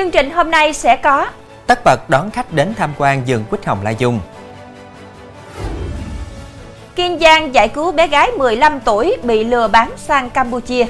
[0.00, 1.26] Chương trình hôm nay sẽ có
[1.66, 4.20] Tất bật đón khách đến tham quan vườn quýt hồng Lai Dung.
[6.96, 10.86] Kiên Giang giải cứu bé gái 15 tuổi bị lừa bán sang Campuchia.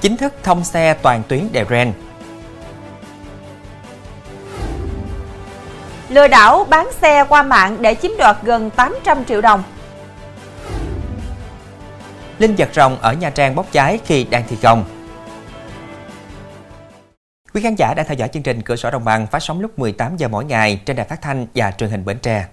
[0.00, 1.92] Chính thức thông xe toàn tuyến đèo Ren.
[6.08, 9.62] Lừa đảo bán xe qua mạng để chiếm đoạt gần 800 triệu đồng.
[12.38, 14.84] Linh vật rồng ở Nha Trang bốc cháy khi đang thi công.
[17.56, 19.78] Quý khán giả đang theo dõi chương trình Cửa sổ Đồng bằng phát sóng lúc
[19.78, 22.46] 18 giờ mỗi ngày trên đài phát thanh và truyền hình Bến Tre.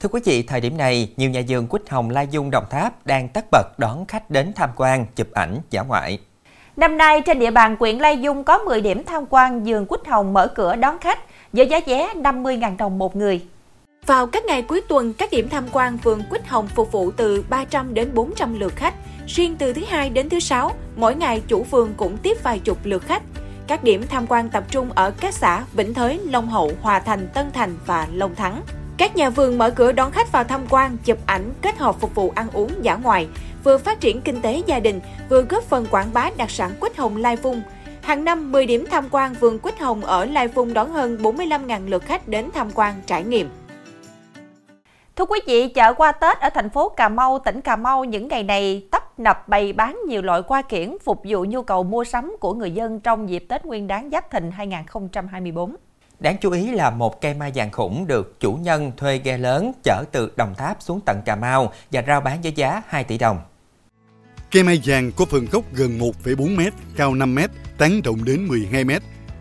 [0.00, 3.06] Thưa quý vị, thời điểm này, nhiều nhà vườn quýt hồng Lai Dung Đồng Tháp
[3.06, 6.18] đang tất bật đón khách đến tham quan, chụp ảnh, giả ngoại.
[6.76, 10.06] Năm nay, trên địa bàn quyện Lai Dung có 10 điểm tham quan vườn quýt
[10.06, 11.18] hồng mở cửa đón khách
[11.52, 13.40] với giá vé 50.000 đồng một người.
[14.06, 17.44] Vào các ngày cuối tuần, các điểm tham quan vườn quýt hồng phục vụ từ
[17.50, 18.94] 300 đến 400 lượt khách.
[19.26, 22.78] Riêng từ thứ hai đến thứ sáu, mỗi ngày chủ vườn cũng tiếp vài chục
[22.84, 23.22] lượt khách.
[23.66, 27.28] Các điểm tham quan tập trung ở các xã Vĩnh Thới, Long Hậu, Hòa Thành,
[27.34, 28.62] Tân Thành và Long Thắng.
[28.96, 32.14] Các nhà vườn mở cửa đón khách vào tham quan, chụp ảnh, kết hợp phục
[32.14, 33.28] vụ ăn uống giả ngoài,
[33.64, 36.96] vừa phát triển kinh tế gia đình, vừa góp phần quảng bá đặc sản quýt
[36.96, 37.62] hồng Lai Vung.
[38.02, 41.88] Hàng năm, 10 điểm tham quan vườn quýt hồng ở Lai Vung đón hơn 45.000
[41.88, 43.50] lượt khách đến tham quan trải nghiệm.
[45.16, 48.28] Thưa quý vị, chợ qua Tết ở thành phố Cà Mau, tỉnh Cà Mau những
[48.28, 52.04] ngày này tấp nập bày bán nhiều loại qua kiển phục vụ nhu cầu mua
[52.04, 55.76] sắm của người dân trong dịp Tết Nguyên đán Giáp Thìn 2024.
[56.20, 59.72] Đáng chú ý là một cây mai vàng khủng được chủ nhân thuê ghe lớn
[59.84, 63.18] chở từ Đồng Tháp xuống tận Cà Mau và rao bán với giá 2 tỷ
[63.18, 63.38] đồng.
[64.50, 66.60] Cây mai vàng có phần gốc gần 1,4 m,
[66.96, 67.38] cao 5 m,
[67.78, 68.90] tán rộng đến 12 m,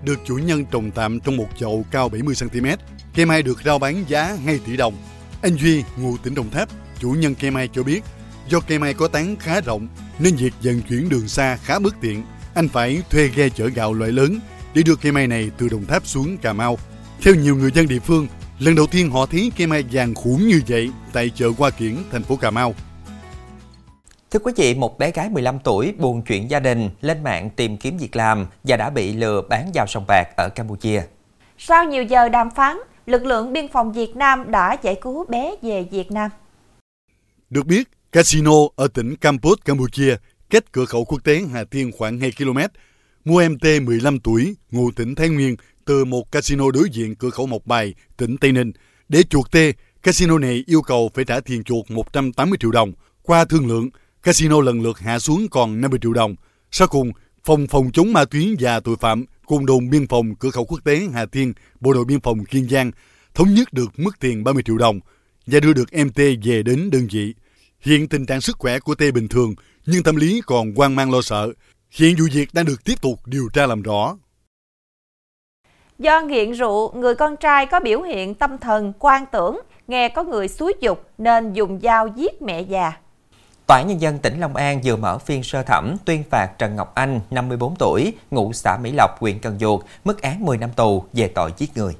[0.03, 2.67] được chủ nhân trồng tạm trong một chậu cao 70 cm.
[3.15, 4.93] Cây mai được rao bán giá 2 tỷ đồng.
[5.41, 6.69] Anh Duy, ngụ tỉnh Đồng Tháp,
[6.99, 8.01] chủ nhân cây mai cho biết,
[8.49, 9.87] do cây mai có tán khá rộng
[10.19, 12.23] nên việc vận chuyển đường xa khá bất tiện.
[12.55, 14.39] Anh phải thuê ghe chở gạo loại lớn
[14.73, 16.77] để đưa cây mai này từ Đồng Tháp xuống Cà Mau.
[17.21, 18.27] Theo nhiều người dân địa phương,
[18.59, 21.95] lần đầu tiên họ thấy cây mai vàng khủng như vậy tại chợ Hoa Kiển,
[22.11, 22.75] thành phố Cà Mau.
[24.31, 27.77] Thưa quý vị, một bé gái 15 tuổi buồn chuyện gia đình lên mạng tìm
[27.77, 31.01] kiếm việc làm và đã bị lừa bán vào sòng bạc ở Campuchia.
[31.57, 32.77] Sau nhiều giờ đàm phán,
[33.09, 36.31] lực lượng biên phòng Việt Nam đã giải cứu bé về Việt Nam.
[37.49, 40.15] Được biết, casino ở tỉnh Kampot, Campuchia,
[40.49, 42.57] cách cửa khẩu quốc tế Hà Tiên khoảng 2 km,
[43.25, 45.55] mua em T 15 tuổi, ngụ tỉnh Thái Nguyên,
[45.85, 48.71] từ một casino đối diện cửa khẩu Mộc Bài, tỉnh Tây Ninh.
[49.09, 49.57] Để chuộc T,
[50.03, 52.91] casino này yêu cầu phải trả tiền chuộc 180 triệu đồng.
[53.23, 53.89] Qua thương lượng,
[54.23, 56.35] casino lần lượt hạ xuống còn 50 triệu đồng.
[56.71, 57.11] Sau cùng,
[57.43, 60.79] Phòng phòng chống ma túy và tội phạm cùng đồn biên phòng cửa khẩu quốc
[60.83, 62.91] tế Hà Tiên, Bộ đội biên phòng Kiên Giang
[63.33, 64.99] thống nhất được mức tiền 30 triệu đồng
[65.45, 67.33] và đưa được em t về đến đơn vị.
[67.79, 69.53] Hiện tình trạng sức khỏe của T bình thường
[69.85, 71.53] nhưng tâm lý còn hoang mang lo sợ.
[71.91, 74.17] Hiện vụ việc đang được tiếp tục điều tra làm rõ.
[75.99, 80.23] Do nghiện rượu, người con trai có biểu hiện tâm thần, quan tưởng, nghe có
[80.23, 82.93] người xúi dục nên dùng dao giết mẹ già.
[83.69, 86.75] Tòa án Nhân dân tỉnh Long An vừa mở phiên sơ thẩm tuyên phạt Trần
[86.75, 90.69] Ngọc Anh, 54 tuổi, ngụ xã Mỹ Lộc, huyện Cần Duộc, mức án 10 năm
[90.75, 91.95] tù về tội giết người.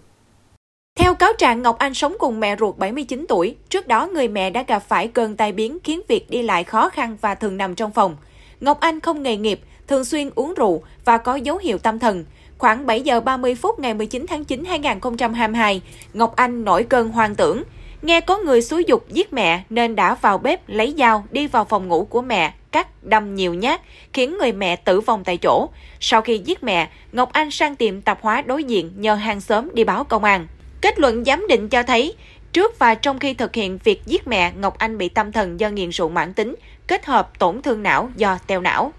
[1.00, 3.56] Theo cáo trạng, Ngọc Anh sống cùng mẹ ruột 79 tuổi.
[3.70, 6.90] Trước đó, người mẹ đã gặp phải cơn tai biến khiến việc đi lại khó
[6.90, 8.16] khăn và thường nằm trong phòng.
[8.60, 12.26] Ngọc Anh không nghề nghiệp, thường xuyên uống rượu và có dấu hiệu tâm thần.
[12.58, 15.82] Khoảng 7 giờ 30 phút ngày 19 tháng 9 2022,
[16.14, 17.64] Ngọc Anh nổi cơn hoang tưởng.
[18.02, 21.66] Nghe có người xúi dục giết mẹ nên đã vào bếp lấy dao đi vào
[21.66, 23.82] phòng ngủ của mẹ, cắt đâm nhiều nhát,
[24.14, 25.70] khiến người mẹ tử vong tại chỗ.
[26.00, 29.70] Sau khi giết mẹ, Ngọc Anh sang tiệm tạp hóa đối diện nhờ hàng xóm
[29.76, 30.48] đi báo công an.
[30.82, 32.14] Kết luận giám định cho thấy,
[32.54, 35.70] trước và trong khi thực hiện việc giết mẹ, Ngọc Anh bị tâm thần do
[35.70, 36.56] nghiện rượu mãn tính,
[36.88, 38.94] kết hợp tổn thương não do teo não.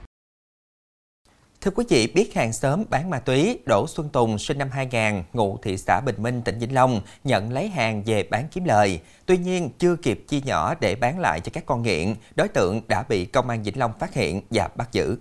[1.65, 5.23] Thưa quý vị, biết hàng xóm bán ma túy, Đỗ Xuân Tùng sinh năm 2000,
[5.33, 9.01] ngụ thị xã Bình Minh, tỉnh Vĩnh Long, nhận lấy hàng về bán kiếm lời.
[9.27, 12.81] Tuy nhiên, chưa kịp chia nhỏ để bán lại cho các con nghiện, đối tượng
[12.89, 15.17] đã bị công an Vĩnh Long phát hiện và bắt giữ.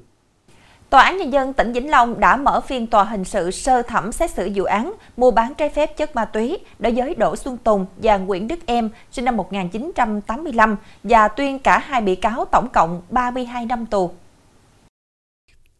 [0.89, 4.11] Tòa án Nhân dân tỉnh Vĩnh Long đã mở phiên tòa hình sự sơ thẩm
[4.11, 7.57] xét xử vụ án mua bán trái phép chất ma túy đối với Đỗ Xuân
[7.57, 12.69] Tùng và Nguyễn Đức Em sinh năm 1985 và tuyên cả hai bị cáo tổng
[12.73, 14.11] cộng 32 năm tù.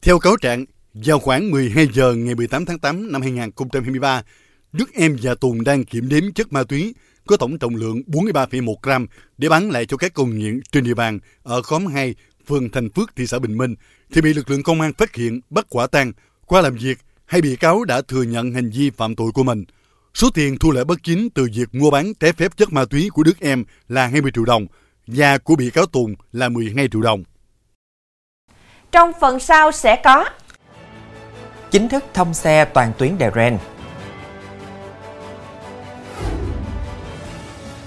[0.02, 4.24] Theo cáo trạng, vào khoảng 12 giờ ngày 18 tháng 8 năm 2023,
[4.72, 8.76] Đức Em và Tùng đang kiểm đếm chất ma túy có tổng trọng lượng 43,1
[8.82, 9.08] gram
[9.38, 12.16] để bán lại cho các con nghiện trên địa bàn ở khóm 2,
[12.48, 13.76] phường Thành Phước, thị xã Bình Minh,
[14.14, 16.12] thì bị lực lượng công an phát hiện, bắt quả tang.
[16.46, 19.64] Qua làm việc, hai bị cáo đã thừa nhận hành vi phạm tội của mình.
[20.14, 23.10] Số tiền thu lợi bất chính từ việc mua bán trái phép chất ma túy
[23.10, 24.68] của Đức Em là 20 triệu đồng
[25.08, 27.24] và của bị cáo Tùng là 12 triệu đồng.
[28.92, 30.26] Trong phần sau sẽ có
[31.72, 33.58] Chính thức thông xe toàn tuyến đèo Ren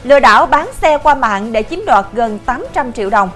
[0.04, 3.30] Lừa đảo bán xe qua mạng để chiếm đoạt gần 800 triệu đồng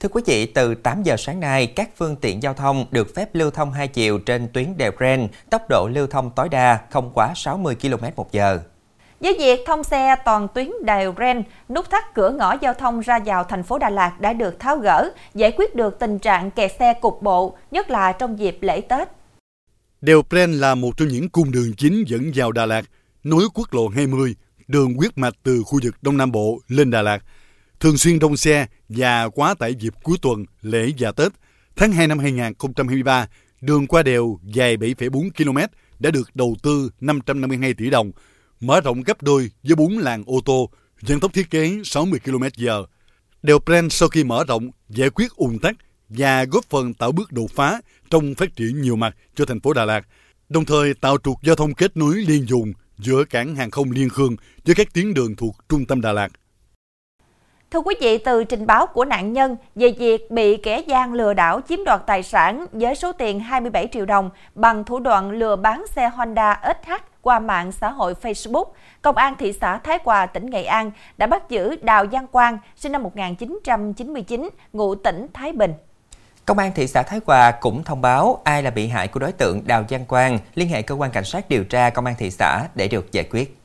[0.00, 3.28] Thưa quý vị, từ 8 giờ sáng nay, các phương tiện giao thông được phép
[3.32, 7.10] lưu thông hai chiều trên tuyến đèo Ren, tốc độ lưu thông tối đa không
[7.14, 8.60] quá 60 km một giờ.
[9.20, 13.18] Với việc thông xe toàn tuyến đèo Ren, nút thắt cửa ngõ giao thông ra
[13.26, 16.72] vào thành phố Đà Lạt đã được tháo gỡ, giải quyết được tình trạng kẹt
[16.78, 19.08] xe cục bộ, nhất là trong dịp lễ Tết.
[20.00, 22.84] Đèo Ren là một trong những cung đường chính dẫn vào Đà Lạt,
[23.24, 24.34] nối quốc lộ 20,
[24.68, 27.18] đường huyết mạch từ khu vực Đông Nam Bộ lên Đà Lạt.
[27.80, 31.32] Thường xuyên đông xe và quá tải dịp cuối tuần, lễ và Tết.
[31.76, 33.28] Tháng 2 năm 2023,
[33.60, 35.58] đường qua đèo dài 7,4 km
[35.98, 38.12] đã được đầu tư 552 tỷ đồng,
[38.60, 40.70] mở rộng gấp đôi với 4 làng ô tô,
[41.02, 42.84] vận tốc thiết kế 60 km/h.
[43.42, 45.76] Đèo Pren sau khi mở rộng giải quyết ùn tắc
[46.08, 47.80] và góp phần tạo bước đột phá
[48.10, 50.06] trong phát triển nhiều mặt cho thành phố Đà Lạt,
[50.48, 54.08] đồng thời tạo trục giao thông kết nối liên vùng giữa cảng hàng không Liên
[54.08, 54.36] Khương
[54.66, 56.28] với các tuyến đường thuộc trung tâm Đà Lạt.
[57.70, 61.34] Thưa quý vị, từ trình báo của nạn nhân về việc bị kẻ gian lừa
[61.34, 65.56] đảo chiếm đoạt tài sản với số tiền 27 triệu đồng bằng thủ đoạn lừa
[65.56, 66.90] bán xe Honda SH
[67.26, 68.64] qua mạng xã hội Facebook,
[69.02, 72.58] Công an thị xã Thái Hòa, tỉnh Nghệ An đã bắt giữ Đào Giang Quang,
[72.76, 75.74] sinh năm 1999, ngụ tỉnh Thái Bình.
[76.44, 79.32] Công an thị xã Thái Hòa cũng thông báo ai là bị hại của đối
[79.32, 82.30] tượng Đào Giang Quang liên hệ cơ quan cảnh sát điều tra công an thị
[82.30, 83.58] xã để được giải quyết.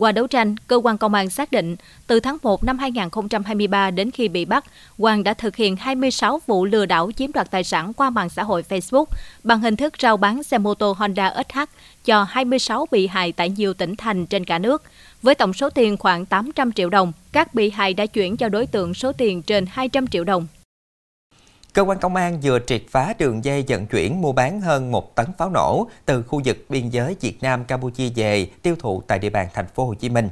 [0.00, 1.76] Qua đấu tranh, cơ quan công an xác định
[2.06, 4.64] từ tháng 1 năm 2023 đến khi bị bắt,
[4.98, 8.42] Hoàng đã thực hiện 26 vụ lừa đảo chiếm đoạt tài sản qua mạng xã
[8.42, 9.04] hội Facebook
[9.44, 11.58] bằng hình thức rao bán xe mô tô Honda SH
[12.04, 14.82] cho 26 bị hại tại nhiều tỉnh thành trên cả nước.
[15.22, 18.66] Với tổng số tiền khoảng 800 triệu đồng, các bị hại đã chuyển cho đối
[18.66, 20.46] tượng số tiền trên 200 triệu đồng.
[21.74, 25.14] Cơ quan công an vừa triệt phá đường dây vận chuyển mua bán hơn một
[25.14, 29.18] tấn pháo nổ từ khu vực biên giới Việt Nam Campuchia về tiêu thụ tại
[29.18, 30.28] địa bàn thành phố Hồ Chí Minh.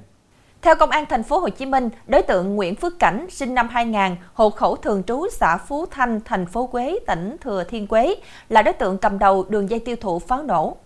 [0.62, 3.68] Theo công an thành phố Hồ Chí Minh, đối tượng Nguyễn Phước Cảnh sinh năm
[3.68, 8.14] 2000, hộ khẩu thường trú xã Phú Thanh, thành phố Quế, tỉnh Thừa Thiên Quế,
[8.48, 10.76] là đối tượng cầm đầu đường dây tiêu thụ pháo nổ.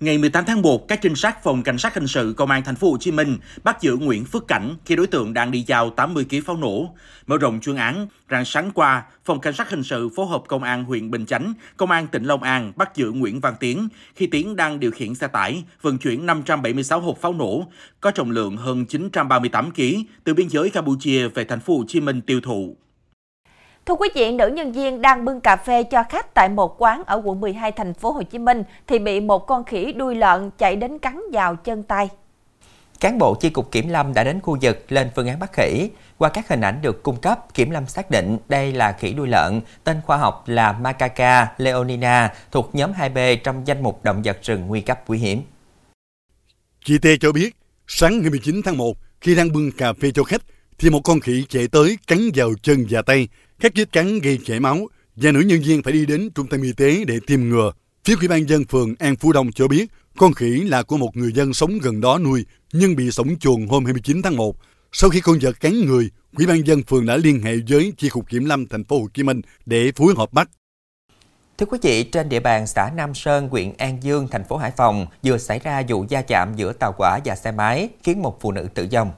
[0.00, 2.74] Ngày 18 tháng 1, các trinh sát phòng cảnh sát hình sự công an thành
[2.74, 5.90] phố Hồ Chí Minh bắt giữ Nguyễn Phước Cảnh khi đối tượng đang đi giao
[5.90, 6.94] 80 kg pháo nổ.
[7.26, 10.62] Mở rộng chuyên án, rạng sáng qua, phòng cảnh sát hình sự phối hợp công
[10.62, 14.26] an huyện Bình Chánh, công an tỉnh Long An bắt giữ Nguyễn Văn Tiến khi
[14.26, 17.66] Tiến đang điều khiển xe tải vận chuyển 576 hộp pháo nổ
[18.00, 19.82] có trọng lượng hơn 938 kg
[20.24, 22.76] từ biên giới Campuchia về thành phố Hồ Chí Minh tiêu thụ.
[23.88, 27.02] Thưa quý vị, nữ nhân viên đang bưng cà phê cho khách tại một quán
[27.06, 30.50] ở quận 12 thành phố Hồ Chí Minh thì bị một con khỉ đuôi lợn
[30.58, 32.08] chạy đến cắn vào chân tay.
[33.00, 35.90] Cán bộ chi cục Kiểm lâm đã đến khu vực lên phương án bắt khỉ.
[36.18, 39.28] Qua các hình ảnh được cung cấp, Kiểm lâm xác định đây là khỉ đuôi
[39.28, 44.38] lợn, tên khoa học là Macaca leonina, thuộc nhóm 2B trong danh mục động vật
[44.42, 45.42] rừng nguy cấp quý hiểm.
[46.84, 47.56] Chị Tê cho biết,
[47.86, 50.42] sáng ngày 19 tháng 1, khi đang bưng cà phê cho khách,
[50.78, 53.28] thì một con khỉ chạy tới cắn vào chân và tay,
[53.60, 56.62] các vết cắn gây chảy máu và nữ nhân viên phải đi đến trung tâm
[56.62, 57.72] y tế để tiêm ngừa.
[58.04, 59.86] Phía Ủy ban dân phường An Phú Đông cho biết
[60.16, 63.66] con khỉ là của một người dân sống gần đó nuôi nhưng bị sống chuồng
[63.68, 64.56] hôm 29 tháng 1.
[64.92, 68.08] Sau khi con vật cắn người, Ủy ban dân phường đã liên hệ với chi
[68.08, 70.50] cục kiểm lâm thành phố Hồ Chí Minh để phối hợp bắt.
[71.58, 74.70] Thưa quý vị, trên địa bàn xã Nam Sơn, huyện An Dương, thành phố Hải
[74.70, 78.38] Phòng vừa xảy ra vụ va chạm giữa tàu hỏa và xe máy khiến một
[78.40, 79.10] phụ nữ tử vong.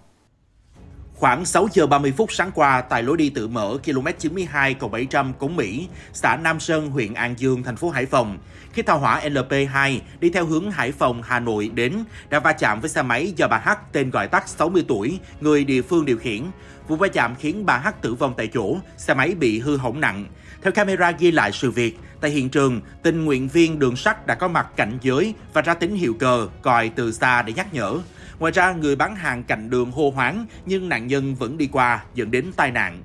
[1.21, 5.33] Khoảng 6 giờ 30 phút sáng qua, tại lối đi tự mở km 92 700
[5.33, 8.39] Cống Mỹ, xã Nam Sơn, huyện An Dương, thành phố Hải Phòng,
[8.73, 12.81] khi tàu hỏa LP2 đi theo hướng Hải Phòng, Hà Nội đến, đã va chạm
[12.81, 16.17] với xe máy do bà H tên gọi tắt 60 tuổi, người địa phương điều
[16.17, 16.43] khiển.
[16.89, 20.01] Vụ va chạm khiến bà H tử vong tại chỗ, xe máy bị hư hỏng
[20.01, 20.27] nặng.
[20.63, 24.35] Theo camera ghi lại sự việc, tại hiện trường, tình nguyện viên đường sắt đã
[24.35, 27.99] có mặt cảnh giới và ra tín hiệu cờ, còi từ xa để nhắc nhở.
[28.41, 32.05] Ngoài ra, người bán hàng cạnh đường hô hoáng nhưng nạn nhân vẫn đi qua
[32.15, 33.03] dẫn đến tai nạn.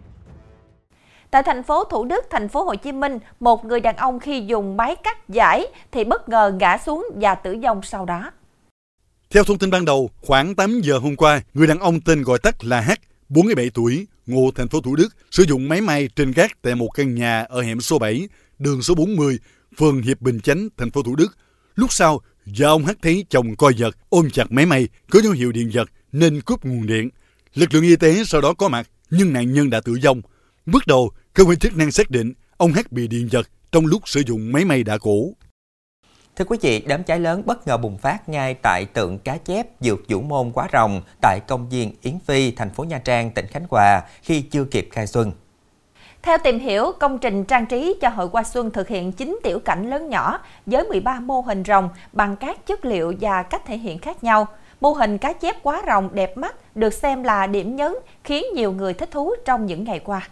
[1.32, 4.42] Tại thành phố Thủ Đức, thành phố Hồ Chí Minh, một người đàn ông khi
[4.48, 8.32] dùng máy cắt giải thì bất ngờ ngã xuống và tử vong sau đó.
[9.30, 12.40] Theo thông tin ban đầu, khoảng 8 giờ hôm qua, người đàn ông tên gọi
[12.40, 12.92] tắt là H,
[13.30, 16.90] 47 tuổi, ngụ thành phố Thủ Đức, sử dụng máy may trên gác tại một
[16.96, 18.28] căn nhà ở hẻm số 7,
[18.60, 19.40] đường số 40,
[19.78, 21.38] phường Hiệp Bình Chánh, thành phố Thủ Đức.
[21.76, 25.34] Lúc sau, và ông hắt thấy chồng coi giật, ôm chặt máy may, có dấu
[25.34, 27.10] hiệu điện giật nên cúp nguồn điện.
[27.54, 30.22] Lực lượng y tế sau đó có mặt, nhưng nạn nhân đã tử vong.
[30.66, 34.10] Bước đầu, cơ quan chức năng xác định ông hắt bị điện giật trong lúc
[34.10, 35.36] sử dụng máy may đã cũ.
[36.36, 39.68] Thưa quý vị, đám cháy lớn bất ngờ bùng phát ngay tại tượng cá chép
[39.82, 43.48] dược vũ môn quá rồng tại công viên Yến Phi, thành phố Nha Trang, tỉnh
[43.48, 45.32] Khánh Hòa khi chưa kịp khai xuân.
[46.26, 49.60] Theo tìm hiểu, công trình trang trí cho hội hoa xuân thực hiện 9 tiểu
[49.60, 53.78] cảnh lớn nhỏ với 13 mô hình rồng bằng các chất liệu và cách thể
[53.78, 54.48] hiện khác nhau.
[54.82, 58.72] Mô hình cá chép quá rồng đẹp mắt được xem là điểm nhấn khiến nhiều
[58.72, 60.30] người thích thú trong những ngày qua.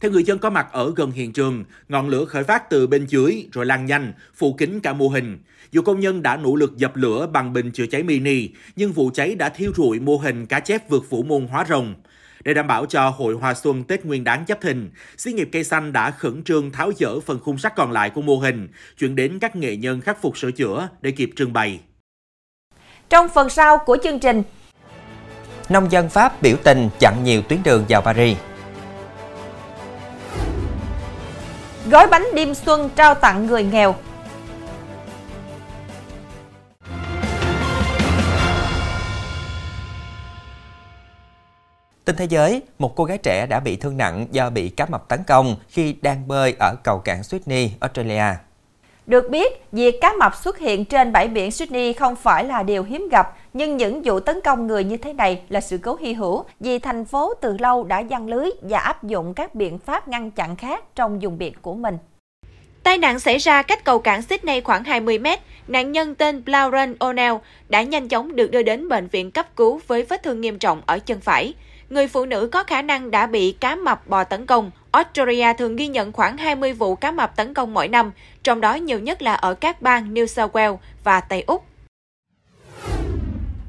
[0.00, 3.06] Theo người dân có mặt ở gần hiện trường, ngọn lửa khởi phát từ bên
[3.08, 5.38] dưới rồi lan nhanh, phủ kín cả mô hình.
[5.72, 9.10] Dù công nhân đã nỗ lực dập lửa bằng bình chữa cháy mini, nhưng vụ
[9.14, 11.94] cháy đã thiêu rụi mô hình cá chép vượt vũ môn hóa rồng.
[12.44, 15.64] Để đảm bảo cho hội hoa xuân Tết Nguyên đán Giáp Thìn, xí nghiệp cây
[15.64, 18.68] xanh đã khẩn trương tháo dỡ phần khung sắt còn lại của mô hình,
[18.98, 21.80] chuyển đến các nghệ nhân khắc phục sửa chữa để kịp trưng bày.
[23.08, 24.42] Trong phần sau của chương trình,
[25.68, 28.38] Nông dân Pháp biểu tình chặn nhiều tuyến đường vào Paris.
[31.90, 33.94] gói bánh đêm xuân trao tặng người nghèo.
[42.12, 45.08] Tin thế giới, một cô gái trẻ đã bị thương nặng do bị cá mập
[45.08, 48.24] tấn công khi đang bơi ở cầu cảng Sydney, Australia.
[49.06, 52.82] Được biết, việc cá mập xuất hiện trên bãi biển Sydney không phải là điều
[52.82, 56.12] hiếm gặp, nhưng những vụ tấn công người như thế này là sự cố hy
[56.12, 60.08] hữu vì thành phố từ lâu đã giăng lưới và áp dụng các biện pháp
[60.08, 61.98] ngăn chặn khác trong vùng biển của mình.
[62.82, 65.40] Tai nạn xảy ra cách cầu cảng Sydney khoảng 20 mét.
[65.68, 67.38] Nạn nhân tên Lauren O'Neill
[67.68, 70.82] đã nhanh chóng được đưa đến bệnh viện cấp cứu với vết thương nghiêm trọng
[70.86, 71.54] ở chân phải.
[71.92, 74.70] Người phụ nữ có khả năng đã bị cá mập bò tấn công.
[74.92, 78.74] Australia thường ghi nhận khoảng 20 vụ cá mập tấn công mỗi năm, trong đó
[78.74, 81.64] nhiều nhất là ở các bang New South Wales và Tây Úc.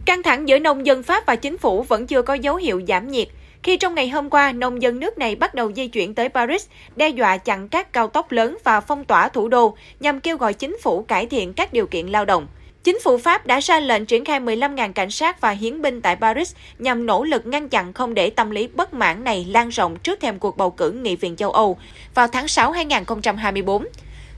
[0.05, 3.07] Căng thẳng giữa nông dân Pháp và chính phủ vẫn chưa có dấu hiệu giảm
[3.07, 3.27] nhiệt
[3.63, 6.67] khi trong ngày hôm qua nông dân nước này bắt đầu di chuyển tới Paris,
[6.95, 10.53] đe dọa chặn các cao tốc lớn và phong tỏa thủ đô nhằm kêu gọi
[10.53, 12.47] chính phủ cải thiện các điều kiện lao động.
[12.83, 16.15] Chính phủ Pháp đã ra lệnh triển khai 15.000 cảnh sát và hiến binh tại
[16.15, 19.95] Paris nhằm nỗ lực ngăn chặn không để tâm lý bất mãn này lan rộng
[19.95, 21.77] trước thềm cuộc bầu cử Nghị viện châu Âu
[22.15, 23.85] vào tháng 6 2024.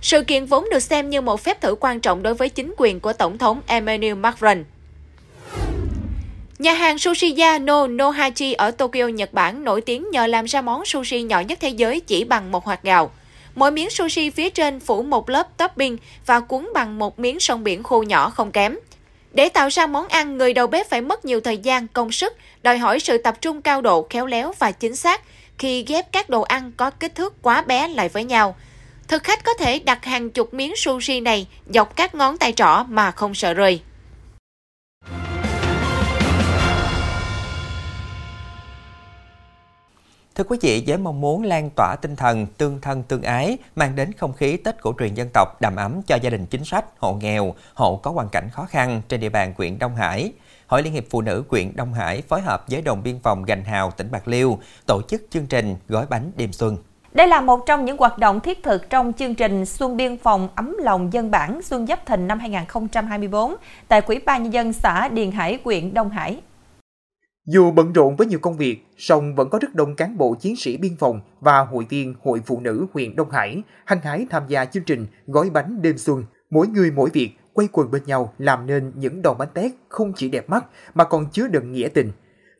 [0.02, 3.00] Sự kiện vốn được xem như một phép thử quan trọng đối với chính quyền
[3.00, 4.64] của Tổng thống Emmanuel Macron.
[6.60, 10.86] Nhà hàng Sushiya no Nohachi ở Tokyo, Nhật Bản nổi tiếng nhờ làm ra món
[10.86, 13.12] sushi nhỏ nhất thế giới chỉ bằng một hạt gạo.
[13.56, 17.64] Mỗi miếng sushi phía trên phủ một lớp topping và cuốn bằng một miếng sông
[17.64, 18.78] biển khô nhỏ không kém.
[19.34, 22.34] Để tạo ra món ăn, người đầu bếp phải mất nhiều thời gian, công sức,
[22.64, 25.22] đòi hỏi sự tập trung cao độ, khéo léo và chính xác
[25.58, 28.56] khi ghép các đồ ăn có kích thước quá bé lại với nhau.
[29.08, 32.84] Thực khách có thể đặt hàng chục miếng sushi này dọc các ngón tay trỏ
[32.90, 33.82] mà không sợ rơi.
[40.36, 43.96] Thưa quý vị, với mong muốn lan tỏa tinh thần tương thân tương ái, mang
[43.96, 46.86] đến không khí Tết cổ truyền dân tộc đầm ấm cho gia đình chính sách,
[47.00, 50.32] hộ nghèo, hộ có hoàn cảnh khó khăn trên địa bàn huyện Đông Hải,
[50.68, 53.64] Hội Liên hiệp Phụ nữ huyện Đông Hải phối hợp với đồn biên phòng Gành
[53.64, 56.78] Hào, tỉnh Bạc Liêu tổ chức chương trình gói bánh đêm xuân.
[57.14, 60.50] Đây là một trong những hoạt động thiết thực trong chương trình Xuân Biên phòng
[60.56, 63.56] ấm lòng dân bản Xuân Giáp Thìn năm 2024
[63.88, 66.40] tại Quỹ ban Nhân dân xã Điền Hải, huyện Đông Hải.
[67.48, 70.56] Dù bận rộn với nhiều công việc, song vẫn có rất đông cán bộ chiến
[70.56, 74.44] sĩ biên phòng và hội viên Hội Phụ nữ huyện Đông Hải hăng hái tham
[74.48, 76.24] gia chương trình gói bánh đêm xuân.
[76.50, 80.14] Mỗi người mỗi việc quay quần bên nhau làm nên những đòn bánh tét không
[80.16, 82.12] chỉ đẹp mắt mà còn chứa đựng nghĩa tình.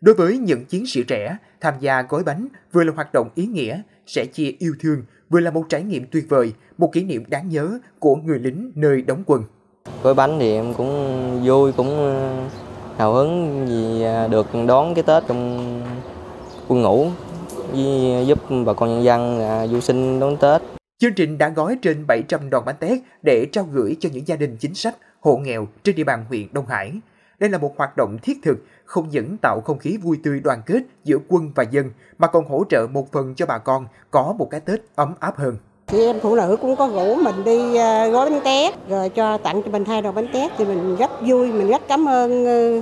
[0.02, 3.46] Đối với những chiến sĩ trẻ, tham gia gói bánh vừa là hoạt động ý
[3.46, 7.24] nghĩa, sẽ chia yêu thương, vừa là một trải nghiệm tuyệt vời, một kỷ niệm
[7.28, 9.44] đáng nhớ của người lính nơi đóng quân.
[10.04, 11.90] Gói bánh thì em cũng vui, cũng
[12.98, 15.82] hào hứng vì à, được đón cái Tết trong
[16.68, 17.08] quân ngũ
[17.72, 20.62] với giúp bà con nhân dân à, du sinh đón Tết.
[20.98, 24.36] Chương trình đã gói trên 700 đòn bánh tét để trao gửi cho những gia
[24.36, 26.94] đình chính sách, hộ nghèo trên địa bàn huyện Đông Hải.
[27.40, 30.62] Đây là một hoạt động thiết thực, không những tạo không khí vui tươi đoàn
[30.66, 34.36] kết giữa quân và dân, mà còn hỗ trợ một phần cho bà con có
[34.38, 35.58] một cái Tết ấm áp hơn.
[35.92, 39.38] Chị em phụ nữ cũng có rủ mình đi à, gói bánh tét rồi cho
[39.38, 42.46] tặng cho mình hai đồ bánh tét thì mình rất vui, mình rất cảm ơn
[42.46, 42.82] ờ,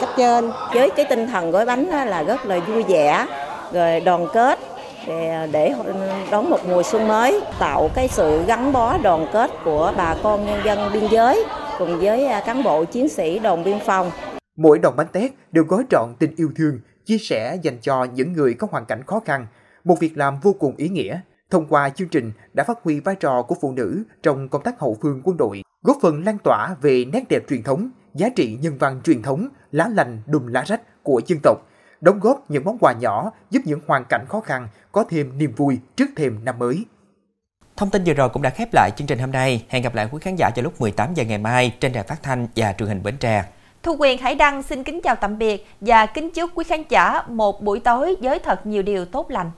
[0.00, 0.50] cấp trên.
[0.74, 3.26] Với cái tinh thần gói bánh là rất là vui vẻ,
[3.72, 4.58] rồi đoàn kết
[5.06, 5.74] để, để
[6.30, 10.46] đón một mùa xuân mới, tạo cái sự gắn bó đoàn kết của bà con
[10.46, 11.44] nhân dân biên giới
[11.78, 14.10] cùng với à, cán bộ chiến sĩ đồn biên phòng.
[14.56, 18.32] Mỗi đòn bánh tét đều gói trọn tình yêu thương, chia sẻ dành cho những
[18.32, 19.46] người có hoàn cảnh khó khăn,
[19.84, 23.16] một việc làm vô cùng ý nghĩa thông qua chương trình đã phát huy vai
[23.16, 26.74] trò của phụ nữ trong công tác hậu phương quân đội, góp phần lan tỏa
[26.82, 30.64] về nét đẹp truyền thống, giá trị nhân văn truyền thống, lá lành đùm lá
[30.66, 31.58] rách của dân tộc,
[32.00, 35.52] đóng góp những món quà nhỏ giúp những hoàn cảnh khó khăn có thêm niềm
[35.56, 36.84] vui trước thềm năm mới.
[37.76, 39.66] Thông tin vừa rồi cũng đã khép lại chương trình hôm nay.
[39.68, 42.22] Hẹn gặp lại quý khán giả vào lúc 18 giờ ngày mai trên đài phát
[42.22, 43.44] thanh và truyền hình Bến Tre.
[43.82, 47.22] Thu Quyền Hải Đăng xin kính chào tạm biệt và kính chúc quý khán giả
[47.28, 49.50] một buổi tối với thật nhiều điều tốt lành.